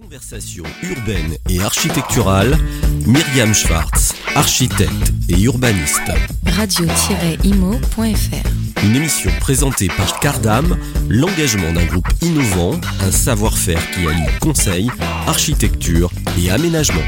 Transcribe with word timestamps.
Conversation 0.00 0.64
urbaine 0.82 1.36
et 1.50 1.60
architecturale, 1.60 2.56
Myriam 3.06 3.52
Schwartz, 3.52 4.14
architecte 4.34 5.12
et 5.28 5.38
urbaniste. 5.42 6.10
Radio-imo.fr 6.46 8.02
Une 8.84 8.96
émission 8.96 9.30
présentée 9.40 9.88
par 9.88 10.18
Cardam, 10.20 10.78
l'engagement 11.10 11.70
d'un 11.74 11.84
groupe 11.84 12.08
innovant, 12.22 12.80
un 13.02 13.10
savoir-faire 13.10 13.90
qui 13.90 14.08
allie 14.08 14.38
conseil, 14.40 14.88
architecture 15.26 16.10
et 16.42 16.50
aménagement. 16.50 17.02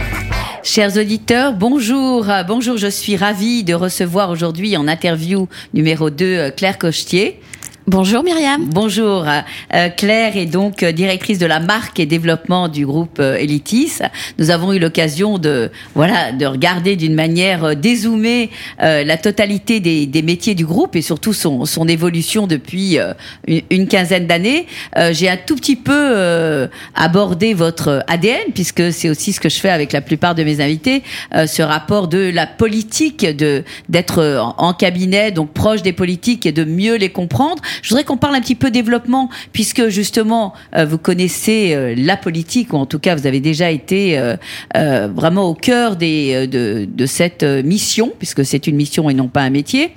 Chers 0.63 0.99
auditeurs, 0.99 1.55
bonjour. 1.55 2.27
Bonjour, 2.47 2.77
je 2.77 2.89
suis 2.89 3.17
ravie 3.17 3.65
de 3.65 3.73
recevoir 3.73 4.29
aujourd'hui 4.29 4.77
en 4.77 4.89
interview 4.89 5.49
numéro 5.73 6.11
2 6.11 6.51
Claire 6.51 6.77
Cochetier. 6.77 7.41
Bonjour 7.87 8.25
Myriam. 8.25 8.65
Bonjour. 8.65 9.27
Euh, 9.75 9.89
Claire 9.91 10.39
est 10.39 10.47
donc 10.47 10.83
euh, 10.83 10.91
directrice 10.91 11.39
de 11.39 11.45
la 11.45 11.61
marque 11.61 12.01
et 12.01 12.07
développement 12.07 12.69
du 12.69 12.87
groupe 12.87 13.19
euh, 13.21 13.37
Elitis. 13.37 13.99
Nous 14.39 14.51
avons 14.51 14.73
eu 14.73 14.79
l'occasion 14.79 15.37
de 15.37 15.71
voilà 15.95 16.33
de 16.33 16.47
regarder 16.47 16.97
d'une 16.97 17.15
manière 17.15 17.77
dézoomée 17.77 18.49
la 18.81 19.17
totalité 19.17 19.81
des, 19.81 20.07
des, 20.07 20.23
métiers 20.23 20.55
du 20.55 20.65
groupe 20.65 20.97
et 20.97 21.03
surtout 21.03 21.35
son, 21.35 21.67
son 21.67 21.87
évolution 21.87 22.47
depuis 22.47 22.99
une, 23.47 23.87
quinzaine 23.87 24.27
d'années. 24.27 24.67
J'ai 25.13 25.29
un 25.29 25.37
tout 25.37 25.57
petit 25.57 25.77
peu 25.77 26.69
abordé 26.95 27.55
votre 27.55 28.05
ADN 28.09 28.53
puisque 28.55 28.93
c'est 28.93 29.11
aussi 29.11 29.33
ce 29.33 29.41
que 29.41 29.49
je 29.49 29.59
fais 29.59 29.71
avec 29.71 29.93
la 29.93 30.01
plupart 30.01 30.35
de 30.35 30.43
mes 30.43 30.61
invités, 30.61 31.03
ce 31.33 31.63
rapport 31.63 32.09
de 32.09 32.31
la 32.31 32.47
politique, 32.47 33.25
de 33.25 33.65
d'être 33.89 34.55
en 34.59 34.73
cabinet 34.75 35.31
donc 35.31 35.53
proche 35.53 35.83
des 35.83 35.93
politiques 35.93 36.47
et 36.47 36.53
de 36.53 36.65
mieux 36.65 36.97
les 36.97 37.11
comprendre. 37.11 37.63
Je 37.83 37.89
voudrais 37.89 38.05
qu'on 38.05 38.17
parle 38.17 38.35
un 38.35 38.41
petit 38.41 38.55
peu 38.55 38.71
développement, 38.71 39.31
puisque 39.53 39.89
justement, 39.89 40.55
euh, 40.77 40.85
vous 40.85 40.99
connaissez 40.99 41.75
euh, 41.75 41.95
la 41.97 42.17
politique, 42.17 42.73
ou 42.73 42.77
en 42.77 42.87
tout 42.87 42.99
cas, 42.99 43.15
vous 43.15 43.27
avez 43.27 43.41
déjà 43.41 43.71
été 43.71 44.19
euh, 44.19 44.37
euh 44.77 45.09
vraiment 45.15 45.45
au 45.49 45.55
cœur 45.55 45.97
des, 45.97 46.47
de, 46.47 46.87
de, 46.91 47.07
cette 47.07 47.43
mission, 47.43 48.13
puisque 48.19 48.45
c'est 48.45 48.67
une 48.67 48.77
mission 48.77 49.11
et 49.11 49.15
non 49.15 49.29
pas 49.29 49.43
un 49.43 49.51
métier. 49.51 49.93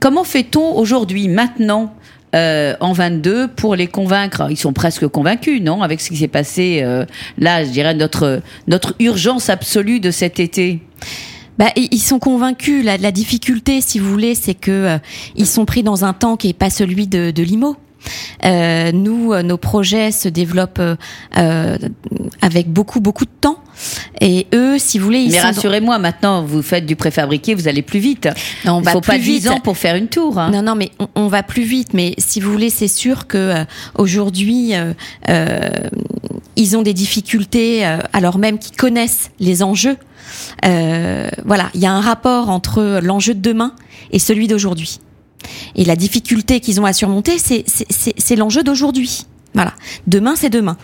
Comment 0.00 0.24
fait-on 0.24 0.76
aujourd'hui, 0.76 1.28
maintenant, 1.28 1.94
euh, 2.34 2.74
en 2.80 2.92
22 2.92 3.48
pour 3.48 3.76
les 3.76 3.86
convaincre? 3.86 4.48
Ils 4.50 4.56
sont 4.56 4.72
presque 4.72 5.06
convaincus, 5.06 5.62
non, 5.62 5.82
avec 5.82 6.00
ce 6.00 6.08
qui 6.08 6.16
s'est 6.16 6.28
passé 6.28 6.84
là, 7.38 7.64
je 7.64 7.70
dirais 7.70 7.94
notre 7.94 8.42
notre 8.66 8.94
urgence 9.00 9.50
absolue 9.50 10.00
de 10.00 10.10
cet 10.10 10.40
été. 10.40 10.80
Bah, 11.58 11.70
ils 11.76 11.98
sont 11.98 12.18
convaincus. 12.18 12.84
La, 12.84 12.96
la 12.96 13.12
difficulté, 13.12 13.80
si 13.80 13.98
vous 13.98 14.08
voulez, 14.10 14.34
c'est 14.34 14.54
que 14.54 14.70
euh, 14.70 14.98
ils 15.36 15.46
sont 15.46 15.64
pris 15.64 15.82
dans 15.82 16.04
un 16.04 16.12
temps 16.12 16.36
qui 16.36 16.48
est 16.48 16.54
pas 16.54 16.70
celui 16.70 17.06
de, 17.06 17.30
de 17.30 17.42
l'IMO. 17.42 17.76
Euh, 18.44 18.92
nous, 18.92 19.32
euh, 19.32 19.42
nos 19.42 19.56
projets 19.56 20.12
se 20.12 20.28
développent 20.28 20.80
euh, 20.80 21.78
avec 22.40 22.70
beaucoup, 22.72 23.00
beaucoup 23.00 23.24
de 23.24 23.30
temps. 23.40 23.58
Et 24.20 24.46
eux, 24.54 24.78
si 24.78 24.98
vous 24.98 25.04
voulez, 25.04 25.20
ils 25.20 25.30
Mais 25.30 25.40
rassurez-moi, 25.40 25.96
dans... 25.96 26.02
maintenant, 26.02 26.42
vous 26.42 26.62
faites 26.62 26.86
du 26.86 26.96
préfabriqué, 26.96 27.54
vous 27.54 27.68
allez 27.68 27.82
plus 27.82 28.00
vite. 28.00 28.28
Non, 28.64 28.74
on 28.76 28.80
Il 28.80 28.84
va 28.84 28.92
faut 28.92 29.00
plus 29.00 29.12
pas 29.12 29.18
vite. 29.18 29.42
10 29.42 29.48
ans 29.50 29.60
pour 29.60 29.76
faire 29.76 29.94
une 29.94 30.08
tour. 30.08 30.38
Hein. 30.38 30.50
Non, 30.50 30.62
non, 30.62 30.74
mais 30.74 30.90
on, 30.98 31.08
on, 31.14 31.28
va 31.28 31.42
plus 31.42 31.62
vite. 31.62 31.94
Mais 31.94 32.14
si 32.18 32.40
vous 32.40 32.50
voulez, 32.50 32.70
c'est 32.70 32.88
sûr 32.88 33.26
que 33.26 33.38
euh, 33.38 33.64
aujourd'hui, 33.96 34.72
euh, 34.74 34.92
ils 36.58 36.76
ont 36.76 36.82
des 36.82 36.92
difficultés, 36.92 37.84
alors 38.12 38.36
même 38.36 38.58
qu'ils 38.58 38.76
connaissent 38.76 39.30
les 39.40 39.62
enjeux. 39.62 39.96
voilà, 40.62 41.70
il 41.74 41.80
y 41.80 41.86
a 41.86 41.92
un 41.92 42.00
rapport 42.00 42.50
entre 42.50 43.00
l'enjeu 43.02 43.34
de 43.34 43.40
demain 43.40 43.72
et 44.12 44.18
celui 44.18 44.46
d'aujourd'hui. 44.48 45.00
Et 45.76 45.84
la 45.84 45.96
difficulté 45.96 46.60
qu'ils 46.60 46.80
ont 46.80 46.84
à 46.84 46.92
surmonter, 46.92 47.38
c'est 47.38 48.36
l'enjeu 48.36 48.62
d'aujourd'hui. 48.62 49.26
Voilà. 49.54 49.72
Demain, 50.06 50.36
c'est 50.36 50.50
demain. 50.50 50.76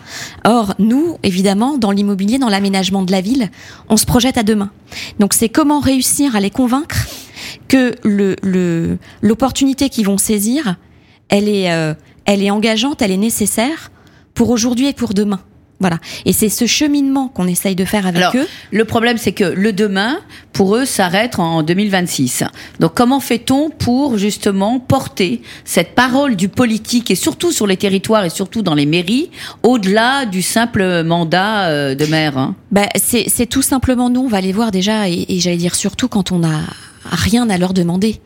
Or, 0.43 0.73
nous, 0.79 1.17
évidemment, 1.23 1.77
dans 1.77 1.91
l'immobilier, 1.91 2.39
dans 2.39 2.49
l'aménagement 2.49 3.03
de 3.03 3.11
la 3.11 3.21
ville, 3.21 3.51
on 3.89 3.97
se 3.97 4.05
projette 4.05 4.37
à 4.37 4.43
demain. 4.43 4.71
Donc, 5.19 5.33
c'est 5.33 5.49
comment 5.49 5.79
réussir 5.79 6.35
à 6.35 6.39
les 6.39 6.49
convaincre 6.49 7.07
que 7.67 7.95
l'opportunité 9.21 9.89
qu'ils 9.89 10.05
vont 10.05 10.17
saisir, 10.17 10.77
elle 11.29 11.47
est, 11.47 11.71
euh, 11.71 11.93
elle 12.25 12.43
est 12.43 12.49
engageante, 12.49 13.01
elle 13.01 13.11
est 13.11 13.17
nécessaire 13.17 13.91
pour 14.33 14.49
aujourd'hui 14.49 14.87
et 14.87 14.93
pour 14.93 15.13
demain. 15.13 15.39
Voilà. 15.79 15.97
Et 16.25 16.31
c'est 16.31 16.49
ce 16.49 16.65
cheminement 16.65 17.27
qu'on 17.27 17.47
essaye 17.47 17.75
de 17.75 17.83
faire 17.83 18.07
avec 18.07 18.21
Alors, 18.21 18.35
eux. 18.35 18.47
Le 18.71 18.85
problème, 18.85 19.17
c'est 19.17 19.33
que 19.33 19.43
le 19.43 19.73
demain, 19.73 20.19
pour 20.53 20.75
eux, 20.77 20.85
s'arrête 20.85 21.37
en 21.37 21.63
2026. 21.63 22.43
Donc, 22.79 22.93
comment 22.93 23.19
fait-on 23.19 23.69
pour 23.69 24.17
justement 24.17 24.79
porter 24.79 25.41
cette 25.65 25.93
parole 25.93 26.35
du 26.37 26.47
politique 26.47 27.11
et 27.11 27.15
surtout 27.15 27.51
sur 27.51 27.67
les 27.67 27.77
territoires 27.77 28.23
et 28.23 28.29
surtout 28.29 28.61
dans 28.61 28.73
les 28.73 28.85
mairies, 28.85 29.29
au-delà 29.63 30.25
du 30.25 30.41
simple 30.41 31.03
mandat 31.03 31.67
euh, 31.67 31.95
de 31.95 32.05
maire 32.05 32.37
hein? 32.37 32.55
Bah, 32.71 32.87
C'est 32.95 33.45
tout 33.45 33.61
simplement 33.61 34.09
nous, 34.09 34.21
on 34.21 34.29
va 34.29 34.41
les 34.41 34.53
voir 34.53 34.71
déjà, 34.71 35.09
et, 35.09 35.25
et 35.27 35.39
j'allais 35.39 35.57
dire 35.57 35.75
surtout 35.75 36.07
quand 36.07 36.31
on 36.31 36.39
n'a 36.39 36.61
rien 37.03 37.49
à 37.49 37.57
leur 37.57 37.73
demander. 37.73 38.21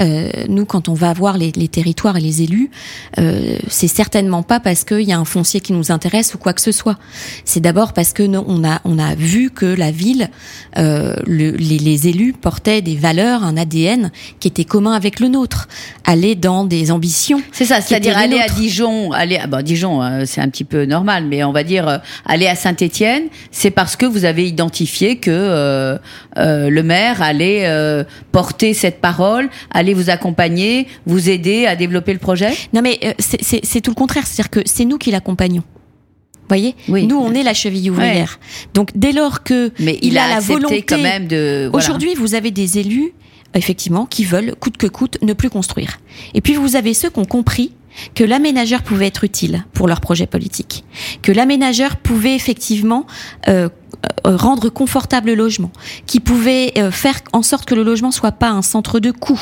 Euh, 0.00 0.30
nous, 0.48 0.64
quand 0.64 0.88
on 0.88 0.94
va 0.94 1.12
voir 1.12 1.36
les, 1.36 1.52
les 1.52 1.68
territoires 1.68 2.16
et 2.16 2.20
les 2.20 2.42
élus, 2.42 2.70
euh, 3.18 3.56
c'est 3.68 3.88
certainement 3.88 4.42
pas 4.42 4.58
parce 4.58 4.84
qu'il 4.84 5.02
y 5.02 5.12
a 5.12 5.18
un 5.18 5.24
foncier 5.24 5.60
qui 5.60 5.72
nous 5.72 5.92
intéresse 5.92 6.34
ou 6.34 6.38
quoi 6.38 6.54
que 6.54 6.60
ce 6.60 6.72
soit. 6.72 6.98
C'est 7.44 7.60
d'abord 7.60 7.92
parce 7.92 8.12
que 8.12 8.22
nous, 8.22 8.42
on 8.46 8.64
a 8.64 8.80
on 8.84 8.98
a 8.98 9.14
vu 9.14 9.50
que 9.50 9.66
la 9.66 9.90
ville, 9.90 10.30
euh, 10.78 11.14
le, 11.26 11.50
les, 11.50 11.78
les, 11.78 12.08
élus 12.08 12.32
portaient 12.32 12.80
des 12.80 12.96
valeurs, 12.96 13.44
un 13.44 13.56
ADN 13.56 14.10
qui 14.40 14.48
était 14.48 14.64
commun 14.64 14.92
avec 14.92 15.20
le 15.20 15.28
nôtre. 15.28 15.68
Aller 16.04 16.34
dans 16.34 16.64
des 16.64 16.90
ambitions. 16.90 17.42
C'est 17.52 17.66
ça, 17.66 17.80
c'est-à-dire 17.80 18.16
aller 18.16 18.40
à 18.40 18.48
Dijon, 18.48 19.12
aller 19.12 19.36
à 19.36 19.46
bon, 19.46 19.62
Dijon, 19.64 20.02
euh, 20.02 20.24
c'est 20.26 20.40
un 20.40 20.48
petit 20.48 20.64
peu 20.64 20.84
normal, 20.84 21.26
mais 21.28 21.44
on 21.44 21.52
va 21.52 21.64
dire 21.64 21.88
euh, 21.88 21.98
aller 22.26 22.46
à 22.46 22.54
Saint-Étienne, 22.54 23.24
c'est 23.50 23.70
parce 23.70 23.96
que 23.96 24.06
vous 24.06 24.24
avez 24.24 24.46
identifié 24.48 25.16
que 25.16 25.30
euh, 25.30 25.98
le 26.36 26.82
maire 26.82 27.22
allait 27.22 27.68
porter 28.32 28.74
cette 28.74 29.00
parole 29.00 29.48
aller 29.82 29.94
vous 29.94 30.10
accompagner, 30.10 30.86
vous 31.06 31.28
aider 31.28 31.66
à 31.66 31.76
développer 31.76 32.12
le 32.12 32.18
projet? 32.18 32.52
Non, 32.72 32.80
mais 32.82 32.98
euh, 33.04 33.12
c'est 33.18 33.80
tout 33.80 33.90
le 33.90 33.94
contraire. 33.94 34.26
C'est-à-dire 34.26 34.50
que 34.50 34.60
c'est 34.64 34.84
nous 34.84 34.98
qui 34.98 35.10
l'accompagnons. 35.10 35.64
voyez? 36.48 36.74
Oui. 36.88 37.06
Nous, 37.06 37.16
on 37.16 37.32
est 37.34 37.42
la 37.42 37.54
cheville 37.54 37.90
ouvrière. 37.90 38.38
Ouais. 38.40 38.68
Donc, 38.74 38.90
dès 38.94 39.12
lors 39.12 39.42
que 39.42 39.72
mais 39.78 39.98
il, 40.02 40.12
il 40.12 40.18
a, 40.18 40.24
a, 40.24 40.28
la 40.28 40.40
volonté 40.40 40.82
quand 40.82 40.98
même 40.98 41.26
de. 41.26 41.68
Voilà. 41.70 41.84
Aujourd'hui, 41.84 42.14
vous 42.14 42.34
avez 42.34 42.50
des 42.50 42.78
élus, 42.78 43.12
effectivement, 43.54 44.06
qui 44.06 44.24
veulent 44.24 44.54
coûte 44.58 44.76
que 44.76 44.86
coûte 44.86 45.18
ne 45.22 45.32
plus 45.32 45.50
construire. 45.50 46.00
Et 46.34 46.40
puis, 46.40 46.54
vous 46.54 46.76
avez 46.76 46.94
ceux 46.94 47.10
qui 47.10 47.18
ont 47.18 47.24
compris 47.24 47.72
que 48.14 48.24
l'aménageur 48.24 48.82
pouvait 48.82 49.06
être 49.06 49.24
utile 49.24 49.64
pour 49.72 49.86
leur 49.88 50.00
projet 50.00 50.26
politique, 50.26 50.84
que 51.20 51.32
l'aménageur 51.32 51.96
pouvait 51.96 52.34
effectivement 52.34 53.06
euh, 53.48 53.68
rendre 54.24 54.68
confortable 54.68 55.28
le 55.28 55.34
logement, 55.34 55.70
qui 56.06 56.20
pouvait 56.20 56.72
euh, 56.76 56.90
faire 56.90 57.20
en 57.32 57.42
sorte 57.42 57.64
que 57.64 57.74
le 57.74 57.82
logement 57.82 58.10
soit 58.10 58.32
pas 58.32 58.50
un 58.50 58.62
centre 58.62 59.00
de 59.00 59.10
coût, 59.10 59.40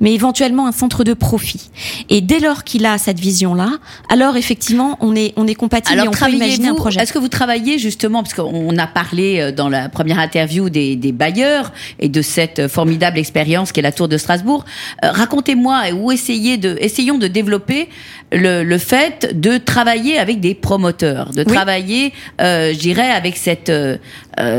mais 0.00 0.14
éventuellement 0.14 0.66
un 0.66 0.72
centre 0.72 1.04
de 1.04 1.14
profit. 1.14 1.70
Et 2.08 2.20
dès 2.20 2.40
lors 2.40 2.64
qu'il 2.64 2.86
a 2.86 2.98
cette 2.98 3.20
vision-là, 3.20 3.70
alors 4.08 4.36
effectivement, 4.36 4.96
on 5.00 5.14
est 5.14 5.32
on 5.36 5.46
est 5.46 5.54
compatible 5.54 6.00
alors, 6.00 6.14
et 6.14 6.16
on 6.16 6.26
peut 6.26 6.32
imaginer 6.32 6.68
un 6.68 6.74
projet. 6.74 7.00
Est-ce 7.00 7.12
que 7.12 7.18
vous 7.18 7.28
travaillez 7.28 7.78
justement 7.78 8.22
parce 8.22 8.34
qu'on 8.34 8.76
a 8.76 8.86
parlé 8.86 9.40
euh, 9.40 9.52
dans 9.52 9.68
la 9.68 9.88
première 9.88 10.18
interview 10.18 10.70
des, 10.70 10.96
des, 10.96 11.12
bailleurs 11.12 11.72
et 11.98 12.08
de 12.08 12.22
cette 12.22 12.68
formidable 12.68 13.18
expérience 13.18 13.72
qu'est 13.72 13.82
la 13.82 13.92
Tour 13.92 14.08
de 14.08 14.16
Strasbourg. 14.16 14.64
Euh, 15.04 15.10
Racontez-moi 15.12 15.82
ou 15.94 16.10
essayez 16.10 16.56
de 16.56 16.76
essayons 16.80 17.18
de 17.18 17.26
développer 17.26 17.88
le, 18.32 18.62
le, 18.62 18.78
fait 18.78 19.38
de 19.38 19.58
travailler 19.58 20.18
avec 20.18 20.40
des 20.40 20.54
promoteurs, 20.54 21.30
de 21.30 21.44
oui. 21.46 21.52
travailler, 21.52 22.12
euh, 22.40 22.72
je 22.72 22.78
dirais, 22.78 23.10
avec 23.10 23.36
cette 23.36 23.68
euh, 23.68 23.91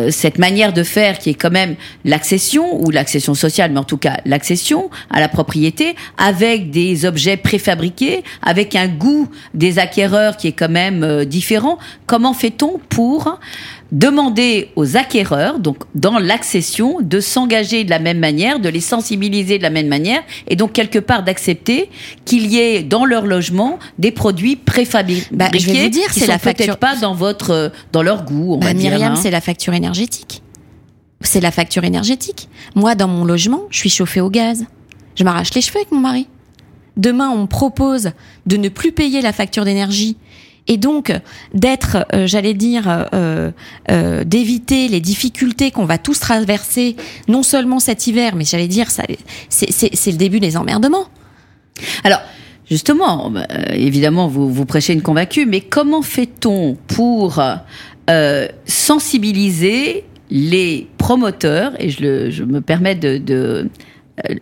cette 0.09 0.37
manière 0.37 0.73
de 0.73 0.83
faire 0.83 1.19
qui 1.19 1.29
est 1.31 1.33
quand 1.33 1.51
même 1.51 1.75
l'accession 2.05 2.81
ou 2.83 2.89
l'accession 2.89 3.33
sociale, 3.33 3.71
mais 3.71 3.79
en 3.79 3.83
tout 3.83 3.97
cas 3.97 4.17
l'accession 4.25 4.89
à 5.09 5.19
la 5.19 5.27
propriété 5.27 5.95
avec 6.17 6.71
des 6.71 7.05
objets 7.05 7.37
préfabriqués, 7.37 8.23
avec 8.41 8.75
un 8.75 8.87
goût 8.87 9.29
des 9.53 9.79
acquéreurs 9.79 10.37
qui 10.37 10.47
est 10.47 10.53
quand 10.53 10.69
même 10.69 11.03
euh, 11.03 11.25
différent. 11.25 11.77
Comment 12.05 12.33
fait-on 12.33 12.79
pour 12.89 13.39
demander 13.93 14.71
aux 14.75 14.97
acquéreurs, 14.97 15.59
donc 15.59 15.77
dans 15.93 16.17
l'accession, 16.17 16.97
de 17.01 17.19
s'engager 17.19 17.83
de 17.83 17.91
la 17.91 17.99
même 17.99 18.17
manière, 18.17 18.59
de 18.59 18.67
les 18.67 18.81
sensibiliser 18.81 19.59
de 19.59 19.63
la 19.63 19.69
même 19.69 19.87
manière, 19.87 20.21
et 20.47 20.55
donc 20.55 20.73
quelque 20.73 20.97
part 20.99 21.23
d'accepter 21.23 21.89
qu'il 22.25 22.47
y 22.47 22.57
ait 22.57 22.81
dans 22.81 23.05
leur 23.05 23.25
logement 23.25 23.77
des 23.99 24.11
produits 24.11 24.55
préfabriqués 24.55 25.27
bah, 25.31 25.49
je 25.53 25.67
vais 25.67 25.83
vous 25.83 25.89
dire, 25.89 26.07
qui 26.07 26.19
c'est 26.19 26.25
sont 26.25 26.31
la 26.31 26.39
facture... 26.39 26.77
pas 26.77 26.95
dans 26.95 27.13
votre 27.13 27.71
dans 27.91 28.01
leur 28.01 28.25
goût. 28.25 28.55
On 28.55 28.57
bah, 28.57 28.67
va 28.67 28.73
Myriam, 28.73 28.97
dire, 28.97 29.11
hein. 29.11 29.15
c'est 29.15 29.31
la 29.31 29.41
facture 29.41 29.75
énergétique. 29.75 30.41
C'est 31.21 31.39
la 31.39 31.51
facture 31.51 31.83
énergétique. 31.83 32.49
Moi, 32.75 32.95
dans 32.95 33.07
mon 33.07 33.23
logement, 33.23 33.61
je 33.69 33.77
suis 33.77 33.89
chauffée 33.89 34.21
au 34.21 34.29
gaz. 34.29 34.65
Je 35.15 35.23
m'arrache 35.23 35.53
les 35.53 35.61
cheveux 35.61 35.77
avec 35.77 35.91
mon 35.91 35.99
mari. 35.99 36.27
Demain, 36.97 37.29
on 37.29 37.43
me 37.43 37.47
propose 37.47 38.11
de 38.45 38.57
ne 38.57 38.69
plus 38.69 38.91
payer 38.91 39.21
la 39.21 39.31
facture 39.31 39.65
d'énergie 39.65 40.17
et 40.67 40.77
donc 40.77 41.11
d'être, 41.53 42.05
euh, 42.13 42.27
j'allais 42.27 42.53
dire, 42.53 43.07
euh, 43.13 43.51
euh, 43.91 44.23
d'éviter 44.23 44.87
les 44.87 45.01
difficultés 45.01 45.71
qu'on 45.71 45.85
va 45.85 45.97
tous 45.97 46.19
traverser, 46.19 46.95
non 47.27 47.43
seulement 47.43 47.79
cet 47.79 48.07
hiver, 48.07 48.35
mais 48.35 48.45
j'allais 48.45 48.67
dire, 48.67 48.87
c'est 48.89 50.11
le 50.11 50.17
début 50.17 50.39
des 50.39 50.55
emmerdements. 50.55 51.07
Alors, 52.03 52.21
justement, 52.69 53.33
évidemment, 53.71 54.27
vous, 54.27 54.51
vous 54.51 54.65
prêchez 54.65 54.93
une 54.93 55.01
convaincue, 55.01 55.45
mais 55.45 55.61
comment 55.61 56.01
fait-on 56.01 56.77
pour 56.87 57.41
sensibiliser 58.65 60.05
les 60.29 60.87
promoteurs, 60.97 61.73
et 61.79 61.89
je, 61.89 62.43
me 62.43 62.61
permets 62.61 62.95
de, 62.95 63.69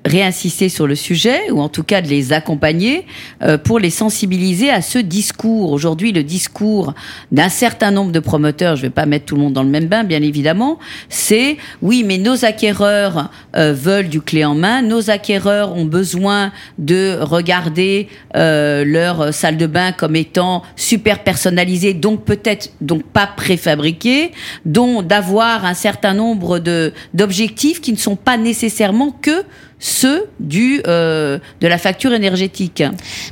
réinsister 0.06 0.68
sur 0.68 0.86
le 0.86 0.96
sujet, 0.96 1.50
ou 1.50 1.62
en 1.62 1.70
tout 1.70 1.84
cas 1.84 2.02
de 2.02 2.08
les 2.08 2.34
accompagner 2.34 3.06
euh, 3.42 3.58
pour 3.58 3.80
les 3.80 3.90
sensibiliser 3.90 4.70
à 4.70 4.82
ce 4.82 5.00
discours. 5.00 5.72
Aujourd'hui, 5.72 6.12
le 6.12 6.24
discours 6.24 6.94
d'un 7.32 7.48
certain 7.48 7.90
nombre 7.90 8.12
de 8.12 8.20
promoteurs, 8.20 8.76
je 8.76 8.82
ne 8.82 8.88
vais 8.88 8.94
pas 8.94 9.06
mettre 9.06 9.26
tout 9.26 9.36
le 9.36 9.42
monde 9.42 9.54
dans 9.54 9.64
le 9.64 9.70
même 9.70 9.88
bain, 9.88 10.04
bien 10.04 10.22
évidemment, 10.22 10.78
c'est 11.08 11.56
oui, 11.82 12.04
mais 12.06 12.18
nos 12.18 12.44
acquéreurs 12.44 13.32
euh, 13.56 13.74
veulent 13.74 14.10
du 14.10 14.20
clé 14.20 14.44
en 14.44 14.56
main, 14.56 14.82
nos 14.82 15.10
acquéreurs 15.10 15.74
ont 15.78 15.86
besoin 15.86 16.52
de 16.78 17.18
regarder 17.22 18.10
leur 18.34 19.34
salle 19.34 19.58
de 19.58 19.68
bain 19.68 19.92
comme 19.92 20.16
étant 20.16 20.64
super 20.76 21.24
personnalisée, 21.24 21.94
donc 21.94 22.26
peut-être 22.26 22.72
donc 22.82 23.04
pas 23.04 23.28
préfabriquée, 23.28 24.32
donc 24.66 25.08
d'avoir 25.08 25.66
un 25.66 25.74
certain 25.74 26.14
nombre 26.14 26.60
de 26.60 26.94
d'objectifs 27.14 27.82
qui 27.82 27.92
ne 27.92 27.98
sont 27.98 28.16
pas 28.16 28.38
nécessairement 28.38 29.12
que 29.12 29.44
ceux 29.82 30.28
du 30.40 30.82
euh, 30.88 31.40
de 31.60 31.68
la 31.68 31.80
facture 31.80 32.14
énergétique. 32.14 32.84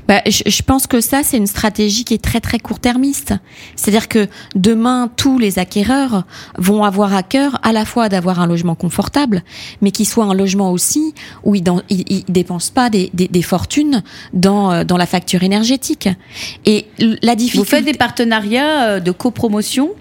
Bah, 0.07 0.21
je, 0.25 0.41
je, 0.47 0.61
pense 0.63 0.87
que 0.87 0.99
ça 0.99 1.21
c'est 1.23 1.37
une 1.37 1.47
stratégie 1.47 2.03
qui 2.03 2.15
est 2.15 2.23
très 2.23 2.41
très 2.41 2.57
court-termiste. 2.57 3.35
C'est-à-dire 3.75 4.09
que 4.09 4.27
demain 4.55 5.11
tous 5.15 5.37
les 5.37 5.59
acquéreurs 5.59 6.25
vont 6.57 6.83
avoir 6.83 7.13
à 7.13 7.21
cœur 7.21 7.59
à 7.61 7.71
la 7.71 7.85
fois 7.85 8.09
d'avoir 8.09 8.39
un 8.39 8.47
logement 8.47 8.73
confortable, 8.73 9.43
mais 9.81 9.91
qui 9.91 10.05
soit 10.05 10.25
un 10.25 10.33
logement 10.33 10.71
aussi 10.71 11.13
où 11.43 11.53
ils, 11.53 11.63
dans, 11.63 11.83
ils, 11.87 12.03
ils 12.11 12.25
dépensent 12.27 12.71
pas 12.73 12.89
des, 12.89 13.11
des, 13.13 13.27
des, 13.27 13.41
fortunes 13.43 14.01
dans 14.33 14.71
euh, 14.71 14.83
dans 14.83 14.97
la 14.97 15.05
facture 15.05 15.43
énergétique. 15.43 16.09
Et 16.65 16.87
la 17.21 17.35
difficulté. 17.35 17.57
Vous 17.59 17.69
faites 17.69 17.85
des 17.85 17.93
partenariats 17.93 18.83
euh, 18.85 18.99
de 18.99 19.11
copromotion 19.11 19.91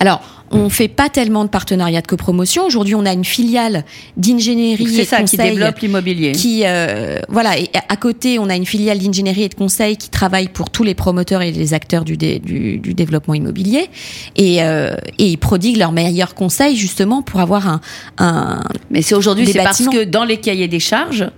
alors, 0.00 0.20
on 0.50 0.68
fait 0.68 0.88
pas 0.88 1.08
tellement 1.08 1.44
de 1.44 1.48
partenariats 1.48 2.00
de 2.00 2.06
copromotion. 2.06 2.64
Aujourd'hui, 2.64 2.94
on 2.94 3.04
a 3.04 3.12
une 3.12 3.24
filiale 3.24 3.84
d'ingénierie 4.16 5.00
et 5.00 5.04
ça, 5.04 5.20
conseil 5.20 5.38
qui 5.38 5.52
développe 5.52 5.78
l'immobilier. 5.80 6.32
Qui 6.32 6.62
euh, 6.64 7.18
voilà, 7.28 7.58
et 7.58 7.70
à 7.88 7.96
côté, 7.96 8.38
on 8.38 8.48
a 8.48 8.54
une 8.54 8.66
filiale 8.66 8.98
d'ingénierie 8.98 9.44
et 9.44 9.48
de 9.48 9.54
conseil 9.54 9.96
qui 9.96 10.10
travaille 10.10 10.48
pour 10.48 10.70
tous 10.70 10.84
les 10.84 10.94
promoteurs 10.94 11.42
et 11.42 11.50
les 11.50 11.74
acteurs 11.74 12.04
du, 12.04 12.16
dé, 12.16 12.38
du, 12.38 12.78
du, 12.78 12.94
développement 12.94 13.34
immobilier 13.34 13.88
et, 14.36 14.62
euh, 14.62 14.94
et 15.18 15.28
ils 15.28 15.38
prodiguent 15.38 15.78
leurs 15.78 15.92
meilleurs 15.92 16.34
conseils 16.34 16.76
justement 16.76 17.22
pour 17.22 17.40
avoir 17.40 17.68
un. 17.68 17.80
un 18.18 18.62
Mais 18.90 19.02
c'est 19.02 19.14
aujourd'hui, 19.14 19.46
c'est 19.46 19.62
parce 19.62 19.86
que 19.86 20.04
dans 20.04 20.24
les 20.24 20.36
cahiers 20.36 20.68
des 20.68 20.80
charges, 20.80 21.28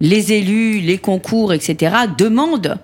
les 0.00 0.32
élus, 0.32 0.80
les 0.80 0.98
concours, 0.98 1.52
etc. 1.52 1.96
demandent 2.18 2.78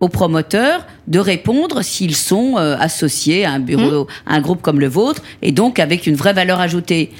aux 0.00 0.08
promoteurs 0.08 0.86
de 1.06 1.18
répondre 1.18 1.82
s'ils 1.82 2.16
sont 2.16 2.56
euh, 2.58 2.76
associés 2.78 3.44
à 3.44 3.52
un 3.52 3.60
bureau, 3.60 4.04
mmh. 4.04 4.06
à 4.26 4.34
un 4.34 4.40
groupe 4.40 4.62
comme 4.62 4.80
le 4.80 4.88
vôtre, 4.88 5.22
et 5.42 5.52
donc 5.52 5.78
avec 5.78 6.06
une 6.06 6.16
vraie 6.16 6.32
valeur 6.32 6.60
ajoutée. 6.60 7.10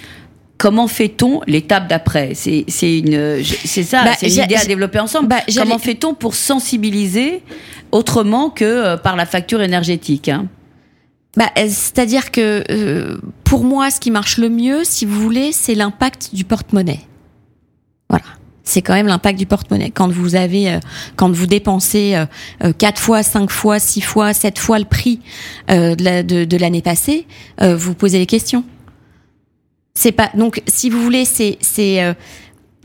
Comment 0.58 0.88
fait-on 0.88 1.43
l'étape 1.46 1.87
d'après? 1.87 2.32
C'est 2.34 2.64
une, 2.81 3.43
c'est 3.44 3.82
ça, 3.82 4.05
bah, 4.05 4.11
c'est 4.19 4.28
une 4.28 4.44
idée 4.44 4.56
à 4.56 4.64
développer 4.64 4.99
ensemble. 4.99 5.28
Bah, 5.28 5.43
Comment 5.55 5.78
fait-on 5.78 6.14
pour 6.14 6.34
sensibiliser 6.34 7.43
autrement 7.93 8.49
que 8.49 8.64
euh, 8.64 8.96
par 8.96 9.17
la 9.17 9.26
facture 9.26 9.61
énergétique 9.61 10.28
hein? 10.28 10.46
Bah, 11.37 11.50
C'est-à-dire 11.55 12.31
que 12.31 12.64
euh, 12.70 13.19
pour 13.44 13.64
moi, 13.64 13.90
ce 13.90 14.00
qui 14.00 14.11
marche 14.11 14.38
le 14.38 14.49
mieux, 14.49 14.81
si 14.84 15.05
vous 15.05 15.20
voulez, 15.20 15.52
c'est 15.52 15.75
l'impact 15.75 16.31
du 16.34 16.44
porte-monnaie. 16.44 17.00
Voilà 18.08 18.36
c'est 18.76 18.82
quand 18.82 18.93
même 18.93 19.06
l'impact 19.06 19.38
du 19.38 19.46
porte-monnaie. 19.46 19.90
Quand 19.90 20.12
vous 20.12 20.34
avez, 20.34 20.70
euh, 20.70 20.81
quand 21.17 21.32
vous 21.32 21.46
dépensez 21.46 22.14
euh, 22.62 22.73
quatre 22.75 23.00
fois, 23.00 23.23
cinq 23.23 23.50
fois, 23.50 23.78
six 23.78 24.02
fois, 24.02 24.34
sept 24.34 24.58
fois 24.58 24.78
le 24.78 24.84
prix 24.84 25.20
euh, 25.70 25.94
de 25.94 26.56
l'année 26.58 26.82
passée, 26.82 27.26
vous 27.62 27.94
posez 27.94 28.19
les 28.19 28.26
questions. 28.26 28.64
C'est 29.94 30.12
pas 30.12 30.28
donc 30.34 30.61
si 30.67 30.90
vous 30.90 31.02
voulez, 31.02 31.25
c'est 31.25 31.56
c'est 31.62 32.14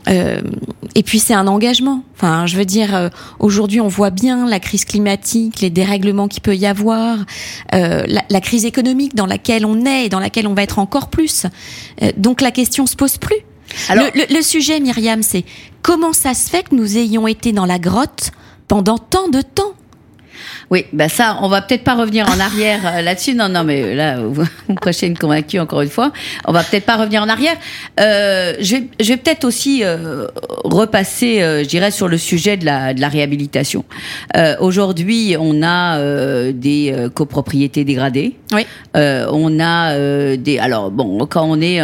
et 0.06 1.02
puis 1.04 1.18
c'est 1.18 1.34
un 1.34 1.46
engagement. 1.46 2.04
Enfin, 2.16 2.46
je 2.46 2.56
veux 2.56 2.64
dire, 2.64 3.10
aujourd'hui, 3.38 3.80
on 3.80 3.88
voit 3.88 4.10
bien 4.10 4.48
la 4.48 4.60
crise 4.60 4.86
climatique, 4.86 5.60
les 5.60 5.70
dérèglements 5.70 6.26
qu'il 6.26 6.42
peut 6.42 6.56
y 6.56 6.66
avoir, 6.66 7.18
la, 7.72 8.06
la, 8.28 8.40
crise 8.40 8.64
économique 8.64 9.14
dans 9.14 9.26
laquelle 9.26 9.66
on 9.66 9.84
est 9.84 10.06
et 10.06 10.08
dans 10.08 10.20
laquelle 10.20 10.46
on 10.46 10.54
va 10.54 10.62
être 10.62 10.78
encore 10.78 11.10
plus. 11.10 11.46
donc 12.16 12.40
la 12.40 12.50
question 12.50 12.86
se 12.86 12.96
pose 12.96 13.18
plus. 13.18 13.44
Alors, 13.88 14.06
le, 14.14 14.20
le, 14.20 14.34
le 14.34 14.42
sujet, 14.42 14.80
Myriam, 14.80 15.22
c'est 15.22 15.44
comment 15.82 16.12
ça 16.12 16.34
se 16.34 16.48
fait 16.48 16.62
que 16.62 16.74
nous 16.74 16.96
ayons 16.96 17.26
été 17.26 17.52
dans 17.52 17.66
la 17.66 17.78
grotte 17.78 18.30
pendant 18.68 18.98
tant 18.98 19.28
de 19.28 19.42
temps? 19.42 19.74
Oui, 20.72 20.86
bah 20.94 21.10
ça, 21.10 21.36
on 21.42 21.48
va 21.48 21.60
peut-être 21.60 21.84
pas 21.84 21.94
revenir 21.94 22.26
en 22.30 22.40
arrière 22.40 22.80
euh, 22.86 23.02
là-dessus. 23.02 23.34
Non, 23.34 23.50
non, 23.50 23.62
mais 23.62 23.94
là, 23.94 24.16
vous 24.22 24.74
prêchez 24.76 25.06
une 25.06 25.18
convaincue 25.18 25.60
encore 25.60 25.82
une 25.82 25.90
fois. 25.90 26.12
On 26.46 26.52
va 26.52 26.62
peut-être 26.62 26.86
pas 26.86 26.96
revenir 26.96 27.22
en 27.22 27.28
arrière. 27.28 27.56
Euh, 28.00 28.54
je 28.58 28.76
vais, 28.76 28.84
je 28.98 29.08
vais 29.08 29.18
peut-être 29.18 29.44
aussi 29.44 29.84
euh, 29.84 30.28
repasser, 30.64 31.42
euh, 31.42 31.62
je 31.62 31.68
dirais, 31.68 31.90
sur 31.90 32.08
le 32.08 32.16
sujet 32.16 32.56
de 32.56 32.64
la, 32.64 32.94
de 32.94 33.02
la 33.02 33.08
réhabilitation. 33.08 33.84
Aujourd'hui, 34.60 35.36
on 35.38 35.62
a 35.62 36.00
des 36.52 36.94
copropriétés 37.14 37.84
dégradées. 37.84 38.36
Oui. 38.52 38.64
on 38.94 39.60
a 39.60 40.36
des. 40.36 40.58
Alors 40.58 40.90
bon, 40.90 41.26
quand 41.26 41.44
on 41.44 41.60
est 41.60 41.82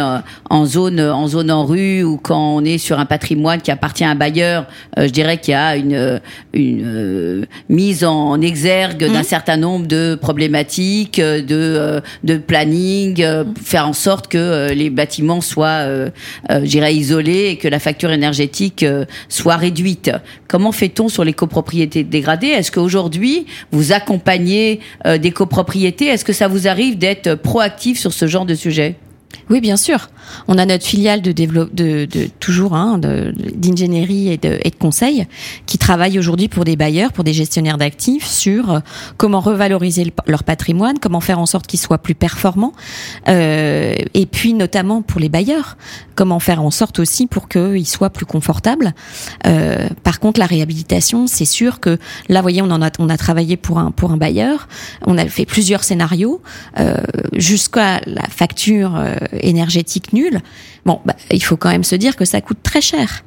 en 0.49 0.65
zone, 0.65 0.99
en 0.99 1.27
zone 1.27 1.51
en 1.51 1.65
rue 1.65 2.03
ou 2.03 2.17
quand 2.17 2.55
on 2.55 2.65
est 2.65 2.79
sur 2.79 2.97
un 2.97 3.05
patrimoine 3.05 3.61
qui 3.61 3.69
appartient 3.69 4.03
à 4.03 4.09
un 4.09 4.15
bailleur, 4.15 4.65
je 4.97 5.09
dirais 5.09 5.37
qu'il 5.37 5.51
y 5.51 5.55
a 5.55 5.75
une, 5.75 6.19
une 6.53 7.45
mise 7.69 8.03
en 8.03 8.41
exergue 8.41 8.78
d'un 8.87 9.19
mmh. 9.19 9.23
certain 9.23 9.57
nombre 9.57 9.87
de 9.87 10.15
problématiques, 10.15 11.19
de, 11.19 11.45
euh, 11.51 12.01
de 12.23 12.37
planning, 12.37 13.21
euh, 13.21 13.43
mmh. 13.43 13.53
faire 13.63 13.87
en 13.87 13.93
sorte 13.93 14.27
que 14.27 14.37
euh, 14.37 14.73
les 14.73 14.89
bâtiments 14.89 15.41
soient, 15.41 15.85
j'irais, 16.63 16.95
isolés 16.95 17.49
et 17.49 17.57
que 17.57 17.67
la 17.67 17.79
facture 17.79 18.11
énergétique 18.11 18.85
soit 19.27 19.57
réduite. 19.57 20.11
Comment 20.47 20.71
fait-on 20.71 21.09
sur 21.09 21.23
les 21.23 21.33
copropriétés 21.33 22.03
dégradées? 22.03 22.47
Est-ce 22.47 22.71
qu'aujourd'hui, 22.71 23.45
vous 23.71 23.91
accompagnez 23.91 24.79
des 25.05 25.31
copropriétés? 25.31 26.05
Est-ce 26.05 26.25
que 26.25 26.33
ça 26.33 26.47
vous 26.47 26.67
arrive 26.67 26.97
d'être 26.97 27.35
proactif 27.35 27.99
sur 27.99 28.13
ce 28.13 28.27
genre 28.27 28.45
de 28.45 28.55
sujet? 28.55 28.95
Oui, 29.49 29.61
bien 29.61 29.77
sûr. 29.77 30.09
On 30.47 30.59
a 30.59 30.65
notre 30.65 30.85
filiale 30.85 31.23
de 31.23 31.31
développe, 31.31 31.73
de, 31.73 32.05
de, 32.05 32.29
toujours 32.39 32.75
hein, 32.75 32.99
d'ingénierie 32.99 34.29
et 34.29 34.37
de, 34.37 34.59
et 34.63 34.69
de 34.69 34.75
conseil 34.75 35.25
qui 35.65 35.79
travaille 35.79 36.19
aujourd'hui 36.19 36.47
pour 36.47 36.65
des 36.65 36.75
bailleurs, 36.75 37.11
pour 37.13 37.23
des 37.23 37.33
gestionnaires 37.33 37.79
d'actifs 37.79 38.27
sur 38.27 38.71
euh, 38.71 38.79
comment 39.17 39.39
revaloriser 39.39 40.05
le, 40.05 40.11
leur 40.27 40.43
patrimoine, 40.43 40.99
comment 40.99 41.19
faire 41.19 41.39
en 41.39 41.47
sorte 41.47 41.65
qu'ils 41.65 41.79
soient 41.79 41.97
plus 41.97 42.13
performants, 42.13 42.73
euh, 43.27 43.95
et 44.13 44.25
puis 44.27 44.53
notamment 44.53 45.01
pour 45.01 45.19
les 45.19 45.29
bailleurs, 45.29 45.77
comment 46.13 46.39
faire 46.39 46.61
en 46.61 46.69
sorte 46.69 46.99
aussi 46.99 47.25
pour 47.25 47.49
qu'ils 47.49 47.87
soient 47.87 48.11
plus 48.11 48.25
confortables. 48.25 48.93
Euh, 49.47 49.87
par 50.03 50.19
contre, 50.19 50.39
la 50.39 50.45
réhabilitation, 50.45 51.25
c'est 51.25 51.45
sûr 51.45 51.79
que 51.79 51.97
là, 52.27 52.39
vous 52.39 52.43
voyez, 52.43 52.61
on 52.61 52.69
en 52.71 52.81
a, 52.83 52.91
on 52.99 53.09
a 53.09 53.17
travaillé 53.17 53.57
pour 53.57 53.79
un 53.79 53.91
pour 53.91 54.11
un 54.11 54.17
bailleur, 54.17 54.67
on 55.07 55.17
a 55.17 55.25
fait 55.25 55.45
plusieurs 55.45 55.83
scénarios 55.83 56.41
euh, 56.79 56.97
jusqu'à 57.33 58.01
la 58.05 58.23
facture 58.23 58.95
euh, 58.95 59.15
énergétique 59.41 60.13
nulle. 60.13 60.41
Bon, 60.85 60.99
bah, 61.05 61.15
il 61.31 61.43
faut 61.43 61.57
quand 61.57 61.69
même 61.69 61.83
se 61.83 61.95
dire 61.95 62.15
que 62.15 62.25
ça 62.25 62.41
coûte 62.41 62.59
très 62.63 62.81
cher. 62.81 63.23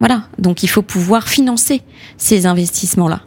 Voilà, 0.00 0.24
donc 0.38 0.62
il 0.62 0.68
faut 0.68 0.82
pouvoir 0.82 1.28
financer 1.28 1.82
ces 2.16 2.46
investissements-là. 2.46 3.22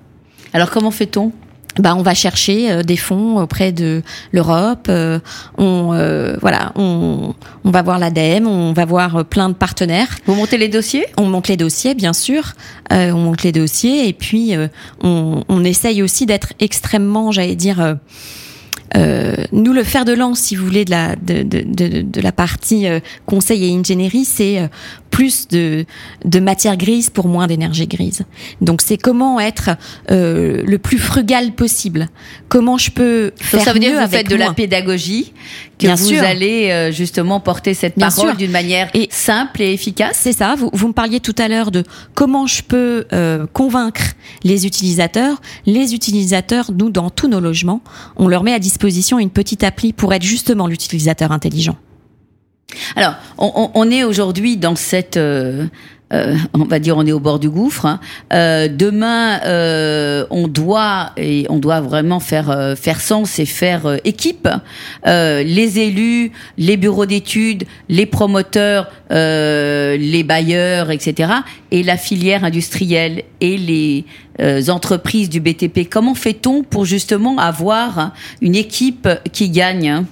Alors 0.54 0.70
comment 0.70 0.92
fait-on? 0.92 1.32
Bah, 1.80 1.96
on 1.96 2.02
va 2.02 2.14
chercher 2.14 2.70
euh, 2.70 2.84
des 2.84 2.98
fonds 2.98 3.40
auprès 3.40 3.72
de 3.72 4.04
l'Europe. 4.34 4.88
Euh, 4.90 5.20
on 5.58 5.92
euh, 5.94 6.36
voilà, 6.42 6.74
on, 6.76 7.34
on 7.64 7.72
va 7.72 7.82
voir 7.82 7.98
l'ADEME, 7.98 8.46
on 8.46 8.74
va 8.74 8.84
voir 8.84 9.24
plein 9.24 9.48
de 9.48 9.54
partenaires. 9.54 10.18
Vous 10.26 10.36
montez 10.36 10.58
les 10.58 10.68
dossiers? 10.68 11.06
On 11.18 11.26
monte 11.26 11.48
les 11.48 11.58
dossiers, 11.58 11.96
bien 11.96 12.14
sûr. 12.14 12.54
on 12.90 13.18
monte 13.18 13.44
les 13.44 13.54
dossiers 13.54 14.08
et 14.08 14.14
puis 14.14 14.54
on, 15.02 15.44
on 15.48 15.64
essaye 15.64 16.02
aussi 16.04 16.26
d'être 16.26 16.54
extrêmement, 16.60 17.32
j'allais 17.32 17.56
dire 17.56 17.80
euh, 17.80 17.96
nous, 19.52 19.74
le 19.74 19.84
fer 19.84 20.06
de 20.06 20.14
lance, 20.14 20.40
si 20.40 20.56
vous 20.56 20.66
voulez, 20.66 20.86
de 20.86 20.92
la, 20.92 21.16
de, 21.16 21.44
de 21.44 22.22
la 22.22 22.32
partie 22.32 22.88
euh, 22.88 23.00
conseil 23.26 23.66
et 23.66 23.74
ingénierie, 23.74 24.26
c'est 24.26 24.60
euh, 24.60 24.68
plus 25.12 25.48
de, 25.50 25.86
de 26.26 26.40
matière 26.40 26.78
grise 26.78 27.10
pour 27.12 27.28
moins 27.28 27.46
d'énergie 27.46 27.86
grise. 27.88 28.24
Donc, 28.62 28.82
c'est 28.82 28.98
comment 28.98 29.40
être 29.40 29.72
euh, 30.10 30.64
le 30.66 30.78
plus 30.80 30.98
frugal 30.98 31.52
possible. 31.52 32.08
Comment 32.50 32.78
je 32.78 32.90
peux 32.90 33.32
faire 33.36 33.60
Donc, 33.60 33.66
ça 33.68 33.74
veut 33.74 33.80
dire 33.80 33.92
que 33.92 34.04
vous 34.04 34.10
faites 34.10 34.30
de 34.30 34.36
la 34.36 34.54
pédagogie, 34.54 35.34
que 35.78 35.86
Bien 35.86 35.96
vous 35.96 36.08
sûr. 36.08 36.24
allez 36.24 36.90
justement 36.92 37.40
porter 37.40 37.74
cette 37.74 37.98
Bien 37.98 38.10
parole 38.10 38.38
d'une 38.38 38.52
manière 38.52 38.90
Et 38.94 39.08
simple 39.12 39.62
et 39.62 39.74
efficace? 39.74 40.18
C'est 40.20 40.34
ça. 40.34 40.56
Vous, 40.56 40.70
vous 40.74 40.88
me 40.88 40.94
parliez 40.94 41.20
tout 41.20 41.36
à 41.38 41.48
l'heure 41.48 41.72
de 41.72 41.84
comment 42.14 42.48
je 42.48 42.64
peux 42.64 43.06
euh, 43.14 43.46
convaincre 43.54 44.02
les 44.44 44.66
utilisateurs. 44.66 45.42
Les 45.66 45.94
utilisateurs, 45.94 46.72
nous, 46.72 46.90
dans 46.90 47.10
tous 47.10 47.28
nos 47.28 47.40
logements, 47.40 47.82
on 48.16 48.28
leur 48.28 48.44
met 48.44 48.54
à 48.54 48.60
disposition 48.60 49.20
une 49.20 49.30
petite 49.30 49.64
appli 49.64 49.94
pour 49.94 50.14
être 50.14 50.24
justement 50.24 50.68
l'utilisateur 50.68 51.32
intelligent. 51.32 51.78
Alors, 52.96 53.16
on, 53.38 53.92
est 53.92 54.04
aujourd'hui 54.04 54.58
dans 54.58 54.76
cette 54.76 55.18
euh, 55.18 55.66
euh, 56.14 56.36
on 56.54 56.66
va 56.66 56.80
dire, 56.80 56.98
on 56.98 57.06
est 57.06 57.12
au 57.14 57.22
bord 57.22 57.40
du 57.40 57.50
gouffre. 57.50 57.86
hein. 57.86 58.00
Euh, 58.34 58.68
demain, 58.68 59.40
on 60.30 60.48
doit 60.48 61.12
et 61.18 61.46
on 61.50 61.58
doit 61.58 61.80
vraiment 61.80 62.20
faire 62.20 62.76
faire 62.78 63.00
sens 63.00 63.40
et 63.40 63.46
faire 63.46 63.98
équipe. 64.04 64.48
Les 65.06 65.80
élus, 65.80 66.32
les 66.58 66.78
bureaux 66.78 67.06
d'études, 67.06 67.64
les 67.88 68.06
promoteurs, 68.06 68.92
les 69.10 70.24
bailleurs, 70.26 70.92
etc. 70.92 71.32
Et 71.72 71.84
la 71.84 71.98
filière 71.98 72.44
industrielle 72.44 73.24
et 73.40 73.58
les 73.58 74.06
entreprises 74.70 75.30
du 75.30 75.40
BTP. 75.40 75.88
Comment 75.90 76.16
fait-on 76.16 76.64
pour 76.64 76.86
justement 76.86 77.38
avoir 77.38 78.12
une 78.42 78.56
équipe 78.56 79.08
qui 79.32 79.50
gagne 79.50 79.90
hein? 79.90 80.06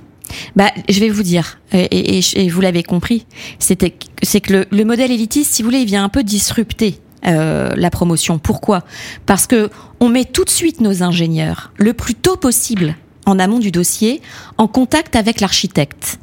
Bah, 0.55 0.71
je 0.89 0.99
vais 0.99 1.09
vous 1.09 1.23
dire, 1.23 1.59
et, 1.71 1.81
et- 1.83 2.17
et- 2.19 2.45
et 2.45 2.49
vous 2.49 2.61
l'avez 2.61 2.83
compris, 2.83 3.25
c'était 3.59 3.93
c'est 4.21 4.41
que 4.41 4.53
le, 4.53 4.65
le 4.71 4.85
modèle 4.85 5.11
élitiste, 5.11 5.53
si 5.53 5.61
vous 5.61 5.67
voulez, 5.69 5.81
il 5.81 5.85
vient 5.87 6.03
un 6.03 6.09
peu 6.09 6.23
disrupter 6.23 6.99
euh, 7.25 7.71
la 7.75 7.89
promotion. 7.89 8.39
Pourquoi? 8.39 8.83
Parce 9.25 9.45
que 9.47 9.69
on 9.99 10.09
met 10.09 10.25
tout 10.25 10.45
de 10.45 10.49
suite 10.49 10.79
nos 10.81 11.03
ingénieurs 11.03 11.71
le 11.77 11.93
plus 11.93 12.15
tôt 12.15 12.37
possible 12.37 12.95
en 13.25 13.39
amont 13.39 13.59
du 13.59 13.71
dossier 13.71 14.21
en 14.57 14.67
contact 14.67 15.15
avec 15.15 15.41
l'architecte. 15.41 16.19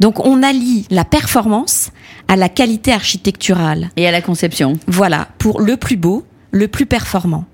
Donc 0.00 0.24
on 0.24 0.42
allie 0.42 0.86
la 0.90 1.04
performance 1.04 1.90
à 2.28 2.36
la 2.36 2.48
qualité 2.48 2.92
architecturale. 2.92 3.90
Et 3.96 4.06
à 4.06 4.10
la 4.12 4.22
conception. 4.22 4.74
Voilà, 4.86 5.28
pour 5.38 5.60
le 5.60 5.76
plus 5.76 5.96
beau, 5.96 6.24
le 6.52 6.68
plus 6.68 6.86
performant. 6.86 7.44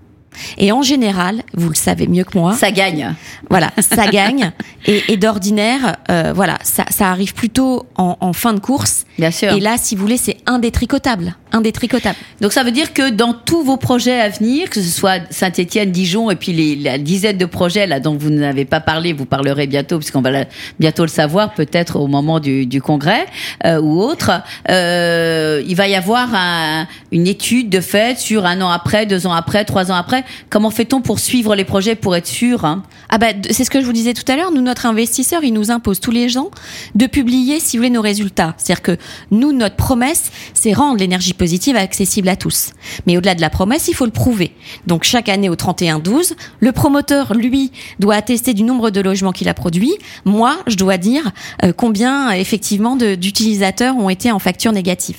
Et 0.58 0.72
en 0.72 0.82
général, 0.82 1.42
vous 1.54 1.68
le 1.68 1.74
savez 1.74 2.06
mieux 2.06 2.24
que 2.24 2.36
moi, 2.38 2.54
Ça 2.54 2.70
gagne. 2.70 3.14
voilà, 3.48 3.70
ça 3.78 4.06
gagne. 4.08 4.52
Et, 4.86 5.12
et 5.12 5.16
d'ordinaire, 5.16 5.96
euh, 6.10 6.32
voilà, 6.34 6.58
ça, 6.62 6.84
ça 6.90 7.10
arrive 7.10 7.34
plutôt 7.34 7.86
en, 7.96 8.16
en 8.20 8.32
fin 8.32 8.52
de 8.54 8.60
course. 8.60 9.04
Bien 9.18 9.30
sûr. 9.30 9.52
Et 9.52 9.60
là, 9.60 9.76
si 9.78 9.94
vous 9.96 10.02
voulez, 10.02 10.16
c'est 10.16 10.38
indétricotable, 10.46 11.34
indétricotable. 11.52 12.16
Donc 12.40 12.52
ça 12.52 12.62
veut 12.62 12.70
dire 12.70 12.92
que 12.92 13.10
dans 13.10 13.32
tous 13.34 13.62
vos 13.62 13.76
projets 13.76 14.20
à 14.20 14.28
venir, 14.28 14.70
que 14.70 14.80
ce 14.80 14.88
soit 14.88 15.20
Saint-Étienne, 15.30 15.90
Dijon 15.90 16.30
et 16.30 16.36
puis 16.36 16.52
les, 16.52 16.76
la 16.76 16.98
dizaine 16.98 17.38
de 17.38 17.44
projets 17.46 17.86
là 17.86 18.00
dont 18.00 18.16
vous 18.16 18.30
n'avez 18.30 18.64
pas 18.64 18.80
parlé, 18.80 19.12
vous 19.12 19.24
parlerez 19.26 19.66
bientôt 19.66 19.98
puisqu'on 19.98 20.22
va 20.22 20.30
la- 20.30 20.44
bientôt 20.78 21.02
le 21.02 21.08
savoir 21.08 21.54
peut-être 21.54 21.96
au 21.96 22.06
moment 22.06 22.40
du, 22.40 22.66
du 22.66 22.80
congrès 22.80 23.26
euh, 23.64 23.80
ou 23.80 24.00
autre. 24.00 24.30
euh, 24.70 25.62
il 25.66 25.76
va 25.76 25.88
y 25.88 25.94
avoir 25.94 26.34
un- 26.34 26.86
une 27.12 27.26
étude 27.26 27.68
de 27.68 27.80
fait 27.80 28.18
sur 28.18 28.46
un 28.46 28.60
an 28.60 28.70
après, 28.70 29.06
deux 29.06 29.26
ans 29.26 29.32
après, 29.32 29.64
trois 29.64 29.90
ans 29.90 29.96
après. 29.96 30.24
Comment 30.48 30.70
fait-on 30.70 31.00
pour 31.00 31.18
suivre 31.18 31.54
les 31.54 31.64
projets 31.64 31.94
pour 31.94 32.14
être 32.16 32.26
sûr 32.26 32.64
hein? 32.64 32.82
Ah 33.08 33.18
bah, 33.18 33.28
c'est 33.50 33.64
ce 33.64 33.70
que 33.70 33.80
je 33.80 33.86
vous 33.86 33.92
disais 33.92 34.14
tout 34.14 34.30
à 34.30 34.36
l'heure. 34.36 34.52
Nous, 34.52 34.62
notre 34.62 34.86
investisseur, 34.86 35.42
il 35.42 35.52
nous 35.52 35.70
impose 35.72 35.98
tous 36.00 36.12
les 36.12 36.38
ans 36.38 36.50
de 36.94 37.06
publier, 37.06 37.58
si 37.58 37.76
vous 37.76 37.82
voulez, 37.82 37.90
nos 37.90 38.00
résultats. 38.02 38.54
C'est-à-dire 38.56 38.82
que 38.82 38.96
nous, 39.32 39.52
notre 39.52 39.74
promesse, 39.76 40.30
c'est 40.54 40.72
rendre 40.72 40.98
l'énergie 41.00 41.34
positive 41.40 41.74
accessible 41.74 42.28
à 42.28 42.36
tous. 42.36 42.72
Mais 43.06 43.16
au-delà 43.16 43.34
de 43.34 43.40
la 43.40 43.48
promesse, 43.48 43.88
il 43.88 43.94
faut 43.94 44.04
le 44.04 44.10
prouver. 44.10 44.52
Donc, 44.86 45.04
chaque 45.04 45.30
année 45.30 45.48
au 45.48 45.54
31-12, 45.54 46.34
le 46.60 46.72
promoteur, 46.72 47.32
lui, 47.32 47.72
doit 47.98 48.16
attester 48.16 48.52
du 48.52 48.62
nombre 48.62 48.90
de 48.90 49.00
logements 49.00 49.32
qu'il 49.32 49.48
a 49.48 49.54
produits. 49.54 49.94
Moi, 50.26 50.58
je 50.66 50.76
dois 50.76 50.98
dire 50.98 51.30
euh, 51.64 51.72
combien, 51.74 52.30
effectivement, 52.32 52.94
d'utilisateurs 52.94 53.96
ont 53.96 54.10
été 54.10 54.30
en 54.30 54.38
facture 54.38 54.72
négative. 54.72 55.16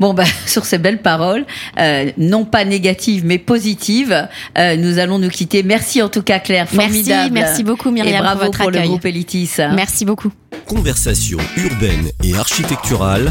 Bon, 0.00 0.12
bah, 0.12 0.24
sur 0.46 0.64
ces 0.64 0.78
belles 0.78 1.02
paroles, 1.02 1.46
euh, 1.78 2.10
non 2.18 2.44
pas 2.44 2.64
négatives 2.64 3.24
mais 3.24 3.38
positives, 3.38 4.26
euh, 4.58 4.74
nous 4.76 4.98
allons 4.98 5.20
nous 5.20 5.28
quitter. 5.28 5.62
Merci 5.62 6.02
en 6.02 6.08
tout 6.08 6.22
cas 6.22 6.40
Claire, 6.40 6.66
Merci, 6.72 6.88
formidable. 6.88 7.32
merci 7.32 7.62
beaucoup, 7.62 7.92
Myriam, 7.92 8.12
Et 8.12 8.16
pour 8.16 8.24
bravo 8.24 8.44
votre 8.46 8.58
pour 8.58 8.70
le 8.70 8.78
accueil. 8.78 8.88
groupe 8.88 9.04
Elitis. 9.04 9.50
Merci 9.72 10.04
beaucoup. 10.04 10.32
Conversation 10.66 11.38
urbaine 11.56 12.10
et 12.24 12.34
architecturale, 12.34 13.30